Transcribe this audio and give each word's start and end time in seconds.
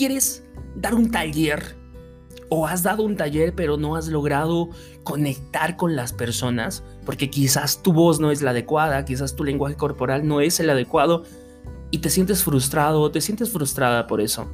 quieres 0.00 0.42
dar 0.76 0.94
un 0.94 1.10
taller 1.10 1.76
o 2.48 2.66
has 2.66 2.82
dado 2.82 3.02
un 3.02 3.16
taller 3.18 3.54
pero 3.54 3.76
no 3.76 3.96
has 3.96 4.08
logrado 4.08 4.70
conectar 5.04 5.76
con 5.76 5.94
las 5.94 6.14
personas 6.14 6.82
porque 7.04 7.28
quizás 7.28 7.82
tu 7.82 7.92
voz 7.92 8.18
no 8.18 8.30
es 8.30 8.40
la 8.40 8.52
adecuada, 8.52 9.04
quizás 9.04 9.36
tu 9.36 9.44
lenguaje 9.44 9.76
corporal 9.76 10.26
no 10.26 10.40
es 10.40 10.58
el 10.58 10.70
adecuado 10.70 11.24
y 11.90 11.98
te 11.98 12.08
sientes 12.08 12.42
frustrado 12.42 13.02
o 13.02 13.10
te 13.10 13.20
sientes 13.20 13.50
frustrada 13.50 14.06
por 14.06 14.22
eso. 14.22 14.50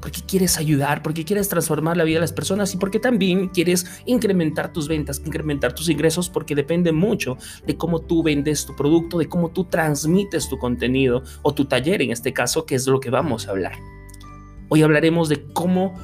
Porque 0.00 0.22
quieres 0.26 0.58
ayudar, 0.58 1.04
porque 1.04 1.24
quieres 1.24 1.48
transformar 1.48 1.96
la 1.96 2.02
vida 2.02 2.16
de 2.16 2.22
las 2.22 2.32
personas 2.32 2.74
y 2.74 2.76
porque 2.76 2.98
también 2.98 3.46
quieres 3.50 3.86
incrementar 4.06 4.72
tus 4.72 4.88
ventas, 4.88 5.22
incrementar 5.24 5.72
tus 5.72 5.88
ingresos, 5.88 6.28
porque 6.28 6.56
depende 6.56 6.90
mucho 6.90 7.36
de 7.64 7.76
cómo 7.76 8.00
tú 8.00 8.24
vendes 8.24 8.66
tu 8.66 8.74
producto, 8.74 9.18
de 9.18 9.28
cómo 9.28 9.50
tú 9.50 9.66
transmites 9.66 10.48
tu 10.48 10.58
contenido 10.58 11.22
o 11.42 11.54
tu 11.54 11.66
taller 11.66 12.02
en 12.02 12.10
este 12.10 12.32
caso, 12.32 12.66
que 12.66 12.74
es 12.74 12.88
lo 12.88 12.98
que 12.98 13.10
vamos 13.10 13.46
a 13.46 13.52
hablar. 13.52 13.74
Hoy 14.72 14.84
hablaremos 14.84 15.28
de 15.28 15.42
cómo 15.52 15.94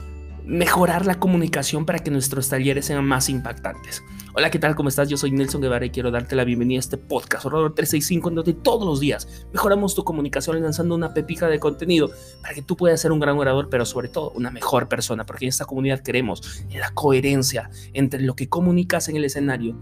mejorar 0.45 1.07
la 1.07 1.21
comunicación 1.21 1.87
para 1.87 2.01
que 2.01 2.11
nuestros 2.11 2.49
talleres 2.49 2.87
sean 2.87 3.05
más 3.05 3.29
impactantes. 3.29 4.03
Hola, 4.35 4.51
¿qué 4.51 4.59
tal? 4.59 4.75
¿Cómo 4.75 4.89
estás? 4.89 5.09
Yo 5.09 5.17
soy 5.17 5.31
Nelson 5.31 5.61
Guevara 5.61 5.87
y 5.87 5.91
quiero 5.91 6.11
darte 6.11 6.35
la 6.35 6.43
bienvenida 6.43 6.79
a 6.79 6.81
este 6.81 6.97
podcast 6.99 7.47
Horror 7.47 7.77
365 7.77 8.29
en 8.29 8.35
donde 8.35 8.55
todos 8.55 8.85
los 8.85 8.99
días 8.99 9.47
mejoramos 9.53 9.95
tu 9.95 10.03
comunicación 10.03 10.61
lanzando 10.61 10.97
una 10.97 11.15
pepija 11.15 11.47
de 11.47 11.61
contenido 11.61 12.11
para 12.43 12.55
que 12.55 12.63
tú 12.63 12.77
puedas 12.77 13.01
ser 13.01 13.13
un 13.13 13.21
gran 13.21 13.39
orador, 13.39 13.69
pero 13.71 13.87
sobre 13.87 14.09
todo 14.09 14.33
una 14.33 14.51
mejor 14.51 14.89
persona, 14.89 15.25
porque 15.25 15.45
en 15.45 15.51
esta 15.51 15.65
comunidad 15.65 16.01
queremos 16.01 16.65
la 16.75 16.91
coherencia 16.91 17.71
entre 17.93 18.21
lo 18.23 18.35
que 18.35 18.49
comunicas 18.49 19.09
en 19.09 19.15
el 19.15 19.27
escenario 19.27 19.77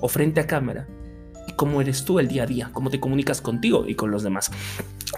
o 0.00 0.08
frente 0.08 0.40
a 0.40 0.46
cámara 0.46 0.88
y 1.46 1.52
cómo 1.52 1.82
eres 1.82 2.06
tú 2.06 2.18
el 2.20 2.28
día 2.28 2.44
a 2.44 2.46
día, 2.46 2.70
cómo 2.72 2.88
te 2.88 3.00
comunicas 3.00 3.42
contigo 3.42 3.84
y 3.86 3.94
con 3.96 4.10
los 4.10 4.22
demás. 4.22 4.50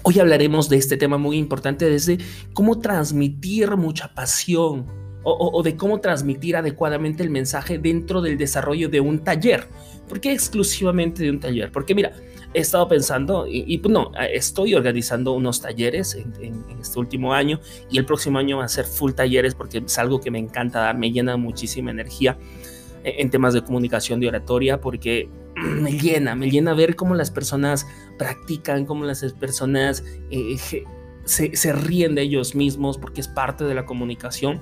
Hoy 0.09 0.21
hablaremos 0.21 0.69
de 0.69 0.77
este 0.77 0.97
tema 0.97 1.19
muy 1.19 1.37
importante 1.37 1.91
desde 1.91 2.19
cómo 2.53 2.79
transmitir 2.79 3.77
mucha 3.77 4.15
pasión 4.15 4.87
o, 5.25 5.61
de 5.65 5.77
cómo 5.77 5.99
transmitir 5.99 6.55
adecuadamente 6.55 7.25
el 7.25 7.31
mensaje 7.31 7.79
dentro 7.79 8.23
del 8.23 8.39
desarrollo 8.39 8.89
de 8.89 9.01
un 9.01 9.25
taller. 9.25 9.67
¿Por 10.09 10.21
qué 10.21 10.33
exclusivamente 10.33 11.25
de 11.25 11.31
un 11.31 11.41
taller? 11.41 11.73
Porque 11.73 11.93
mira, 11.93 12.13
he 12.55 12.61
estado 12.61 12.87
pensando 12.87 13.49
y, 13.49 13.77
pues 13.79 13.93
no, 13.93 14.13
estoy 14.33 14.77
organizando 14.77 15.33
unos 15.33 15.61
talleres 15.61 16.15
en, 16.15 16.65
este 16.81 17.01
último 17.01 17.35
año 17.35 17.59
y 17.91 17.99
el 17.99 18.05
próximo 18.05 18.39
año 18.39 18.59
va 18.59 18.65
a 18.67 18.69
ser 18.69 18.85
full 18.85 19.11
talleres 19.11 19.57
porque 19.57 19.83
es 19.85 19.99
algo 19.99 20.21
que 20.21 20.31
me 20.31 20.39
encanta 20.39 20.83
dar, 20.83 20.97
me 20.97 21.11
llena 21.11 21.37
muchísima 21.37 21.91
energía 21.91 22.39
en 23.19 23.31
temas 23.31 23.55
de 23.55 23.63
comunicación, 23.63 24.21
de 24.21 24.29
oratoria, 24.29 24.81
porque 24.81 25.29
me 25.55 25.93
llena, 25.93 26.35
me 26.35 26.51
llena 26.51 26.75
ver 26.75 26.97
cómo 26.97 27.15
las 27.15 27.31
personas 27.31 27.87
practican, 28.19 28.87
cómo 28.87 29.05
las 29.05 29.25
personas 29.35 30.05
eh, 30.31 30.57
se, 31.25 31.57
se 31.57 31.73
ríen 31.73 32.15
de 32.15 32.23
ellos 32.23 32.55
mismos, 32.55 32.99
porque 32.99 33.21
es 33.21 33.29
parte 33.29 33.65
de 33.65 33.75
la 33.75 33.87
comunicación 33.87 34.61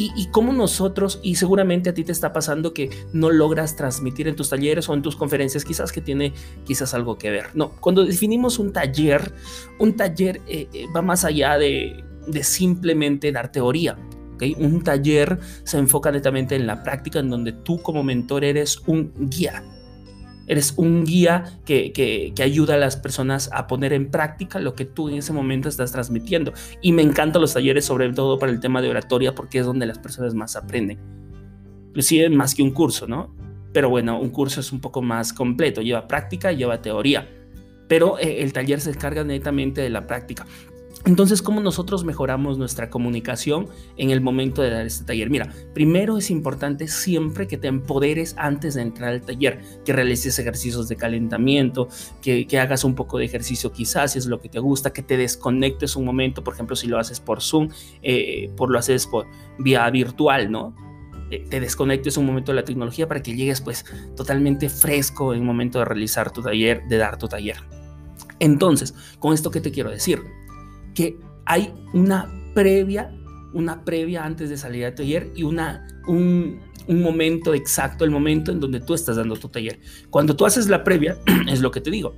y, 0.00 0.28
cómo 0.28 0.52
nosotros, 0.52 1.18
y 1.24 1.34
seguramente 1.34 1.90
a 1.90 1.94
ti 1.94 2.04
te 2.04 2.12
está 2.12 2.32
pasando 2.32 2.72
que 2.72 2.88
no 3.12 3.30
logras 3.30 3.74
transmitir 3.74 4.28
en 4.28 4.36
tus 4.36 4.48
talleres 4.48 4.88
o 4.88 4.94
en 4.94 5.02
tus 5.02 5.16
conferencias, 5.16 5.64
quizás 5.64 5.90
que 5.90 6.00
tiene 6.00 6.32
quizás 6.64 6.94
algo 6.94 7.18
que 7.18 7.32
ver. 7.32 7.46
No, 7.54 7.72
cuando 7.80 8.04
definimos 8.04 8.60
un 8.60 8.72
taller, 8.72 9.32
un 9.80 9.96
taller 9.96 10.40
eh, 10.46 10.68
eh, 10.72 10.86
va 10.94 11.02
más 11.02 11.24
allá 11.24 11.58
de, 11.58 12.04
de 12.28 12.44
simplemente 12.44 13.32
dar 13.32 13.50
teoría. 13.50 13.98
Un 14.58 14.82
taller 14.82 15.38
se 15.64 15.78
enfoca 15.78 16.10
netamente 16.10 16.56
en 16.56 16.66
la 16.66 16.82
práctica, 16.82 17.18
en 17.18 17.30
donde 17.30 17.52
tú 17.52 17.80
como 17.82 18.02
mentor 18.02 18.44
eres 18.44 18.78
un 18.86 19.12
guía 19.30 19.62
Eres 20.48 20.72
un 20.78 21.04
guía 21.04 21.60
que, 21.66 21.92
que, 21.92 22.42
ayuda 22.42 22.74
a 22.74 22.78
las 22.78 22.96
personas 22.96 23.50
a 23.52 23.66
poner 23.66 23.92
en 23.92 24.10
práctica 24.10 24.58
lo 24.58 24.74
que 24.74 24.86
tú 24.86 25.10
en 25.10 25.16
ese 25.16 25.34
momento 25.34 25.68
estás 25.68 25.92
transmitiendo. 25.92 26.54
Y 26.80 26.92
me 26.92 27.02
encantan 27.02 27.42
los 27.42 27.52
talleres, 27.52 27.84
sobre 27.84 28.10
todo 28.14 28.38
para 28.38 28.50
el 28.50 28.58
tema 28.58 28.80
de 28.80 28.88
oratoria, 28.88 29.34
porque 29.34 29.58
es 29.58 29.66
donde 29.66 29.84
las 29.84 29.98
personas 29.98 30.34
más 30.34 30.56
aprenden. 30.56 30.98
Inclusive 31.88 32.30
más 32.30 32.54
que 32.54 32.62
un 32.62 32.70
curso, 32.70 33.06
¿no? 33.06 33.34
Pero 33.74 33.90
bueno, 33.90 34.18
un 34.18 34.30
curso 34.30 34.60
es 34.60 34.72
un 34.72 34.80
poco 34.80 35.02
más 35.02 35.34
completo, 35.34 35.82
lleva 35.82 36.08
práctica, 36.08 36.50
lleva 36.50 36.80
teoría. 36.80 37.28
Pero 37.86 38.18
eh, 38.18 38.42
el 38.42 38.54
taller 38.54 38.80
se 38.80 38.90
encarga 38.90 39.24
netamente 39.24 39.82
de 39.82 39.90
la 39.90 40.06
práctica. 40.06 40.46
Entonces, 41.04 41.42
¿cómo 41.42 41.60
nosotros 41.60 42.04
mejoramos 42.04 42.58
nuestra 42.58 42.90
comunicación 42.90 43.68
en 43.96 44.10
el 44.10 44.20
momento 44.20 44.62
de 44.62 44.70
dar 44.70 44.84
este 44.84 45.04
taller? 45.04 45.30
Mira, 45.30 45.52
primero 45.72 46.18
es 46.18 46.30
importante 46.30 46.88
siempre 46.88 47.46
que 47.46 47.56
te 47.56 47.68
empoderes 47.68 48.34
antes 48.36 48.74
de 48.74 48.82
entrar 48.82 49.10
al 49.10 49.22
taller, 49.22 49.60
que 49.84 49.92
realices 49.92 50.38
ejercicios 50.38 50.88
de 50.88 50.96
calentamiento, 50.96 51.88
que, 52.20 52.46
hagas 52.58 52.82
un 52.82 52.94
poco 52.94 53.18
de 53.18 53.24
ejercicio 53.24 53.72
quizás, 53.72 54.12
si 54.12 54.18
es 54.18 54.26
lo 54.26 54.40
que 54.40 54.48
te 54.48 54.58
gusta, 54.58 54.92
que 54.92 55.02
te 55.02 55.16
desconectes 55.16 55.94
un 55.94 56.04
momento, 56.04 56.42
por 56.42 56.54
ejemplo, 56.54 56.74
si 56.74 56.88
lo 56.88 56.98
haces 56.98 57.20
por 57.20 57.40
Zoom, 57.40 57.68
eh, 58.02 58.50
por 58.56 58.70
lo 58.70 58.78
haces 58.78 59.06
por 59.06 59.26
vía 59.58 59.88
virtual, 59.90 60.50
¿no? 60.50 60.74
Eh, 61.30 61.44
te 61.48 61.60
desconectes 61.60 62.16
un 62.16 62.26
momento 62.26 62.52
de 62.52 62.56
la 62.56 62.64
tecnología 62.64 63.06
para 63.06 63.22
que 63.22 63.36
llegues 63.36 63.60
pues 63.60 63.84
totalmente 64.16 64.68
fresco 64.68 65.32
en 65.32 65.40
el 65.40 65.46
momento 65.46 65.78
de 65.78 65.84
realizar 65.84 66.32
tu 66.32 66.42
taller, 66.42 66.82
de 66.88 66.96
dar 66.96 67.18
tu 67.18 67.28
taller. 67.28 67.56
Entonces, 68.40 68.94
con 69.18 69.34
esto 69.34 69.50
qué 69.50 69.60
te 69.60 69.70
quiero 69.70 69.90
decir, 69.90 70.22
que 70.98 71.16
hay 71.44 71.72
una 71.92 72.28
previa, 72.54 73.08
una 73.54 73.84
previa 73.84 74.24
antes 74.24 74.50
de 74.50 74.56
salir 74.56 74.84
a 74.84 74.96
taller 74.96 75.30
y 75.36 75.44
una, 75.44 75.86
un, 76.08 76.58
momento 76.88 77.54
exacto, 77.54 78.04
el 78.04 78.10
momento 78.10 78.50
en 78.50 78.58
donde 78.58 78.80
tú 78.80 78.94
estás 78.94 79.14
dando 79.14 79.36
tu 79.36 79.48
taller. 79.48 79.78
Cuando 80.10 80.34
tú 80.34 80.44
haces 80.44 80.68
la 80.68 80.82
previa, 80.82 81.16
es 81.48 81.60
lo 81.60 81.70
que 81.70 81.80
te 81.80 81.92
digo, 81.92 82.16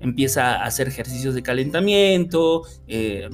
empieza 0.00 0.56
a 0.56 0.66
hacer 0.66 0.86
ejercicios 0.86 1.34
de 1.34 1.42
calentamiento, 1.42 2.64
eh, 2.88 3.30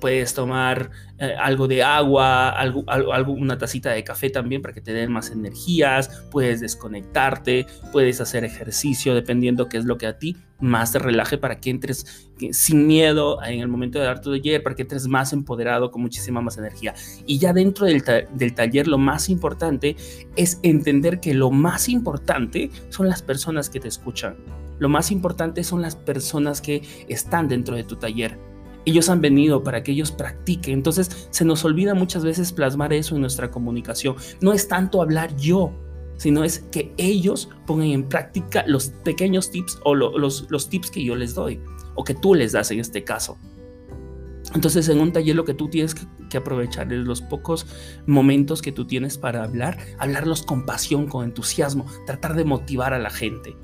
puedes 0.00 0.34
tomar 0.34 0.90
eh, 1.18 1.34
algo 1.38 1.68
de 1.68 1.82
agua, 1.82 2.50
algo, 2.50 2.84
algo, 2.88 3.32
una 3.32 3.58
tacita 3.58 3.90
de 3.90 4.04
café 4.04 4.30
también 4.30 4.62
para 4.62 4.74
que 4.74 4.80
te 4.80 4.92
den 4.92 5.12
más 5.12 5.30
energías, 5.30 6.24
puedes 6.30 6.60
desconectarte, 6.60 7.66
puedes 7.92 8.20
hacer 8.20 8.44
ejercicio 8.44 9.14
dependiendo 9.14 9.68
qué 9.68 9.78
es 9.78 9.84
lo 9.84 9.98
que 9.98 10.06
a 10.06 10.18
ti 10.18 10.36
más 10.60 10.92
te 10.92 10.98
relaje 10.98 11.38
para 11.38 11.60
que 11.60 11.70
entres 11.70 12.28
sin 12.50 12.86
miedo 12.86 13.42
en 13.44 13.60
el 13.60 13.68
momento 13.68 13.98
de 13.98 14.06
dar 14.06 14.20
tu 14.20 14.32
taller, 14.32 14.62
para 14.62 14.74
que 14.74 14.82
entres 14.82 15.06
más 15.06 15.32
empoderado 15.32 15.90
con 15.90 16.02
muchísima 16.02 16.40
más 16.40 16.58
energía. 16.58 16.94
Y 17.26 17.38
ya 17.38 17.52
dentro 17.52 17.86
del, 17.86 18.02
del 18.34 18.54
taller 18.54 18.88
lo 18.88 18.98
más 18.98 19.28
importante 19.28 19.96
es 20.36 20.58
entender 20.62 21.20
que 21.20 21.34
lo 21.34 21.50
más 21.50 21.88
importante 21.88 22.70
son 22.88 23.08
las 23.08 23.22
personas 23.22 23.70
que 23.70 23.80
te 23.80 23.88
escuchan. 23.88 24.36
Lo 24.78 24.88
más 24.88 25.10
importante 25.10 25.64
son 25.64 25.82
las 25.82 25.96
personas 25.96 26.60
que 26.60 26.82
están 27.08 27.48
dentro 27.48 27.74
de 27.76 27.84
tu 27.84 27.96
taller 27.96 28.38
ellos 28.84 29.08
han 29.08 29.20
venido 29.20 29.62
para 29.62 29.82
que 29.82 29.92
ellos 29.92 30.12
practiquen. 30.12 30.74
Entonces 30.74 31.28
se 31.30 31.44
nos 31.44 31.64
olvida 31.64 31.94
muchas 31.94 32.24
veces 32.24 32.52
plasmar 32.52 32.92
eso 32.92 33.14
en 33.14 33.20
nuestra 33.20 33.50
comunicación. 33.50 34.16
No 34.40 34.52
es 34.52 34.68
tanto 34.68 35.02
hablar 35.02 35.36
yo, 35.36 35.72
sino 36.16 36.44
es 36.44 36.60
que 36.70 36.92
ellos 36.96 37.48
pongan 37.66 37.88
en 37.88 38.08
práctica 38.08 38.64
los 38.66 38.88
pequeños 38.88 39.50
tips 39.50 39.78
o 39.84 39.94
los, 39.94 40.68
tips 40.68 40.90
que 40.90 41.04
yo 41.04 41.16
les 41.16 41.34
doy 41.34 41.60
o 41.94 42.04
que 42.04 42.14
tú 42.14 42.34
les 42.34 42.52
das 42.52 42.70
en 42.70 42.80
este 42.80 43.04
caso. 43.04 43.38
Entonces 44.54 44.88
en 44.88 45.00
un 45.00 45.12
taller 45.12 45.36
lo 45.36 45.44
que 45.44 45.54
tú 45.54 45.68
tienes 45.68 45.94
que, 45.94 46.06
que, 46.30 46.38
aprovechar 46.38 46.90
es 46.92 47.00
los 47.00 47.20
pocos 47.20 47.66
momentos 48.06 48.62
que 48.62 48.72
tú 48.72 48.86
tienes 48.86 49.18
para 49.18 49.44
hablar, 49.44 49.78
hablarlos 49.98 50.42
con 50.42 50.64
pasión, 50.64 51.06
con 51.06 51.24
entusiasmo, 51.24 51.86
tratar 52.06 52.34
de 52.34 52.44
motivar 52.44 52.94
a 52.94 52.98
la 52.98 53.10
gente. 53.10 53.56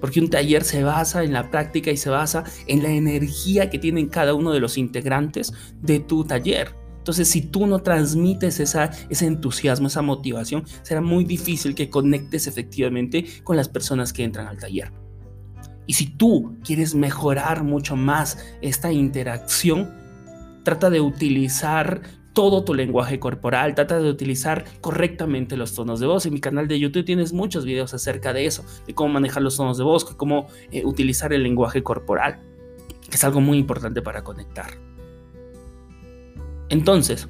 Porque 0.00 0.20
un 0.20 0.30
taller 0.30 0.64
se 0.64 0.84
basa 0.84 1.24
en 1.24 1.32
la 1.32 1.50
práctica 1.50 1.90
y 1.90 1.96
se 1.96 2.10
basa 2.10 2.44
en 2.66 2.82
la 2.82 2.90
energía 2.90 3.70
que 3.70 3.78
tienen 3.78 4.08
cada 4.08 4.34
uno 4.34 4.52
de 4.52 4.60
los 4.60 4.78
integrantes 4.78 5.52
de 5.80 6.00
tu 6.00 6.24
taller. 6.24 6.74
Entonces, 6.98 7.28
si 7.28 7.40
tú 7.40 7.66
no 7.66 7.78
transmites 7.78 8.60
esa, 8.60 8.90
ese 9.08 9.26
entusiasmo, 9.26 9.86
esa 9.86 10.02
motivación, 10.02 10.64
será 10.82 11.00
muy 11.00 11.24
difícil 11.24 11.74
que 11.74 11.88
conectes 11.88 12.46
efectivamente 12.46 13.24
con 13.44 13.56
las 13.56 13.68
personas 13.68 14.12
que 14.12 14.24
entran 14.24 14.46
al 14.46 14.58
taller. 14.58 14.92
Y 15.86 15.94
si 15.94 16.06
tú 16.06 16.58
quieres 16.62 16.94
mejorar 16.94 17.64
mucho 17.64 17.96
más 17.96 18.36
esta 18.60 18.92
interacción, 18.92 19.90
trata 20.62 20.90
de 20.90 21.00
utilizar 21.00 22.02
todo 22.38 22.62
tu 22.62 22.72
lenguaje 22.72 23.18
corporal, 23.18 23.74
trata 23.74 23.98
de 23.98 24.08
utilizar 24.08 24.64
correctamente 24.80 25.56
los 25.56 25.74
tonos 25.74 25.98
de 25.98 26.06
voz. 26.06 26.24
En 26.24 26.34
mi 26.34 26.38
canal 26.38 26.68
de 26.68 26.78
YouTube 26.78 27.04
tienes 27.04 27.32
muchos 27.32 27.64
videos 27.64 27.94
acerca 27.94 28.32
de 28.32 28.46
eso, 28.46 28.64
de 28.86 28.94
cómo 28.94 29.12
manejar 29.12 29.42
los 29.42 29.56
tonos 29.56 29.76
de 29.76 29.82
voz, 29.82 30.04
cómo 30.04 30.46
eh, 30.70 30.84
utilizar 30.84 31.32
el 31.32 31.42
lenguaje 31.42 31.82
corporal, 31.82 32.38
que 33.10 33.16
es 33.16 33.24
algo 33.24 33.40
muy 33.40 33.58
importante 33.58 34.02
para 34.02 34.22
conectar. 34.22 34.70
Entonces, 36.68 37.26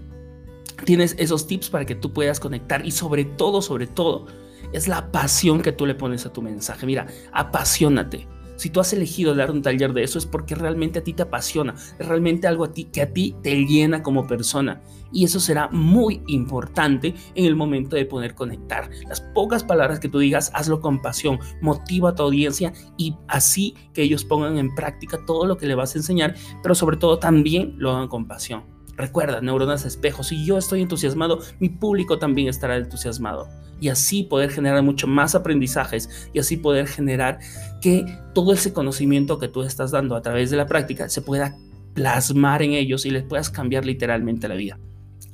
tienes 0.85 1.17
esos 1.19 1.47
tips 1.47 1.71
para 1.71 1.87
que 1.87 1.95
tú 1.95 2.13
puedas 2.13 2.39
conectar 2.39 2.85
y 2.85 2.91
sobre 2.91 3.25
todo, 3.25 3.63
sobre 3.63 3.87
todo, 3.87 4.27
es 4.75 4.89
la 4.89 5.11
pasión 5.11 5.63
que 5.63 5.73
tú 5.73 5.87
le 5.87 5.95
pones 5.95 6.27
a 6.27 6.35
tu 6.35 6.43
mensaje. 6.43 6.85
Mira, 6.85 7.07
apasionate 7.33 8.29
si 8.59 8.71
tú 8.71 8.81
has 8.81 8.93
elegido 8.93 9.35
dar 9.35 9.51
un 9.51 9.63
taller 9.63 9.93
de 9.93 10.03
eso 10.03 10.19
es 10.19 10.27
porque 10.27 10.55
realmente 10.55 10.99
a 10.99 11.05
ti 11.05 11.13
te 11.13 11.23
apasiona, 11.23 11.75
es 11.99 12.07
realmente 12.07 12.47
algo 12.47 12.65
a 12.65 12.73
ti 12.73 12.85
que 12.85 13.03
a 13.03 13.13
ti 13.13 13.37
te 13.43 13.55
llena 13.65 14.03
como 14.03 14.27
persona. 14.27 14.83
Y 15.13 15.25
eso 15.25 15.41
será 15.41 15.69
muy 15.69 16.23
importante 16.27 17.15
en 17.35 17.45
el 17.47 17.57
momento 17.57 17.97
de 17.97 18.05
poder 18.05 18.35
conectar. 18.35 18.91
Las 19.09 19.21
pocas 19.21 19.65
palabras 19.65 20.01
que 20.01 20.09
tú 20.09 20.19
digas, 20.19 20.51
hazlo 20.55 20.81
con 20.81 21.01
pasión, 21.01 21.39
motiva 21.63 22.11
a 22.11 22.15
tu 22.15 22.25
audiencia 22.25 22.73
y 22.99 23.15
así 23.29 23.75
que 23.95 24.03
ellos 24.03 24.25
pongan 24.25 24.59
en 24.59 24.75
práctica 24.75 25.25
todo 25.25 25.47
lo 25.47 25.57
que 25.57 25.67
le 25.67 25.77
vas 25.77 25.95
a 25.95 25.99
enseñar, 25.99 26.35
pero 26.63 26.75
sobre 26.75 26.97
todo 26.97 27.19
también 27.19 27.75
lo 27.79 27.93
hagan 27.93 28.09
con 28.09 28.27
pasión. 28.27 28.78
Recuerda, 28.99 29.41
neuronas 29.41 29.85
espejo, 29.85 30.25
si 30.25 30.45
yo 30.45 30.59
estoy 30.59 30.83
entusiasmado, 30.83 31.39
mi 31.61 31.69
público 31.69 32.19
también 32.19 32.49
estará 32.49 32.77
entusiasmado. 32.77 33.49
Y 33.81 33.91
así 33.91 34.25
poder 34.25 34.51
generar 34.51 34.83
mucho 34.83 35.07
más 35.07 35.37
aprendizajes 35.37 36.29
y 36.33 36.41
así 36.41 36.57
poder 36.57 36.89
generar 36.89 37.39
que 37.81 38.05
todo 38.35 38.53
ese 38.53 38.73
conocimiento 38.73 39.39
que 39.39 39.47
tú 39.47 39.63
estás 39.63 39.93
dando 39.93 40.17
a 40.17 40.23
través 40.23 40.51
de 40.51 40.57
la 40.57 40.67
práctica 40.67 41.09
se 41.09 41.23
pueda 41.23 41.57
plasmar 41.95 42.61
en 42.63 42.73
ellos 42.73 43.07
y 43.07 43.11
les 43.11 43.23
puedas 43.23 43.51
cambiar 43.51 43.87
literalmente 43.87 44.49
la 44.49 44.57
vida. 44.57 44.81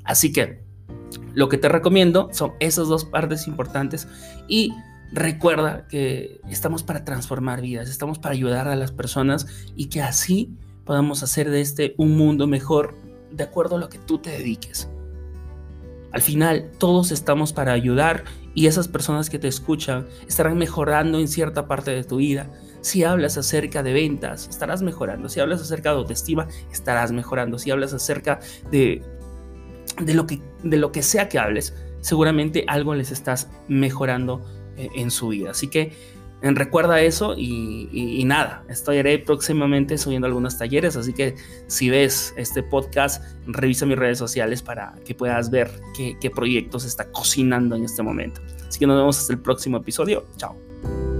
Así 0.04 0.30
que 0.30 0.62
lo 1.32 1.48
que 1.48 1.56
te 1.56 1.70
recomiendo 1.70 2.28
son 2.32 2.52
esas 2.60 2.88
dos 2.88 3.06
partes 3.06 3.46
importantes 3.46 4.06
y 4.46 4.74
recuerda 5.10 5.86
que 5.88 6.38
estamos 6.50 6.82
para 6.82 7.04
transformar 7.06 7.62
vidas, 7.62 7.88
estamos 7.88 8.18
para 8.18 8.34
ayudar 8.34 8.68
a 8.68 8.76
las 8.76 8.92
personas 8.92 9.46
y 9.74 9.86
que 9.86 10.02
así 10.02 10.54
podamos 10.84 11.22
hacer 11.22 11.48
de 11.48 11.62
este 11.62 11.94
un 11.96 12.14
mundo 12.16 12.46
mejor 12.46 12.94
de 13.36 13.44
acuerdo 13.44 13.76
a 13.76 13.78
lo 13.78 13.88
que 13.88 13.98
tú 13.98 14.18
te 14.18 14.30
dediques. 14.30 14.88
Al 16.12 16.22
final, 16.22 16.70
todos 16.78 17.10
estamos 17.10 17.52
para 17.52 17.72
ayudar 17.72 18.24
y 18.54 18.66
esas 18.66 18.86
personas 18.86 19.30
que 19.30 19.40
te 19.40 19.48
escuchan 19.48 20.06
estarán 20.28 20.56
mejorando 20.56 21.18
en 21.18 21.26
cierta 21.26 21.66
parte 21.66 21.90
de 21.90 22.04
tu 22.04 22.18
vida. 22.18 22.48
Si 22.82 23.02
hablas 23.02 23.36
acerca 23.36 23.82
de 23.82 23.92
ventas, 23.92 24.46
estarás 24.48 24.80
mejorando. 24.82 25.28
Si 25.28 25.40
hablas 25.40 25.60
acerca 25.60 25.90
de 25.90 25.96
autoestima, 25.96 26.46
estarás 26.70 27.10
mejorando. 27.10 27.58
Si 27.58 27.72
hablas 27.72 27.92
acerca 27.92 28.38
de, 28.70 29.02
de, 30.00 30.14
lo, 30.14 30.26
que, 30.26 30.40
de 30.62 30.76
lo 30.76 30.92
que 30.92 31.02
sea 31.02 31.28
que 31.28 31.40
hables, 31.40 31.74
seguramente 32.00 32.64
algo 32.68 32.94
les 32.94 33.10
estás 33.10 33.48
mejorando 33.66 34.44
eh, 34.76 34.90
en 34.94 35.10
su 35.10 35.28
vida. 35.28 35.50
Así 35.50 35.68
que 35.68 35.92
recuerda 36.42 37.00
eso 37.00 37.34
y, 37.36 38.22
nada, 38.26 38.64
estaré 38.68 39.18
próximamente 39.18 39.96
subiendo 39.98 40.26
algunos 40.26 40.58
talleres, 40.58 40.96
así 40.96 41.12
que 41.12 41.36
si 41.66 41.90
ves 41.90 42.34
este 42.36 42.62
podcast, 42.62 43.22
revisa 43.46 43.86
mis 43.86 43.98
redes 43.98 44.18
sociales 44.18 44.62
para 44.62 44.94
que 45.04 45.14
puedas 45.14 45.50
ver 45.50 45.70
qué, 45.96 46.16
qué 46.20 46.30
proyectos 46.30 46.84
está 46.84 47.10
cocinando 47.10 47.76
en 47.76 47.84
este 47.84 48.02
momento. 48.02 48.40
Así 48.68 48.78
que 48.78 48.86
nos 48.86 48.96
vemos 48.96 49.18
hasta 49.18 49.32
el 49.32 49.38
próximo 49.38 49.78
episodio. 49.78 50.24
Chao. 50.36 51.13